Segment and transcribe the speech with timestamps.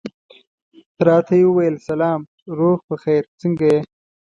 [1.07, 2.19] راته یې وویل سلام،
[2.57, 3.79] روغ په خیر، څنګه یې؟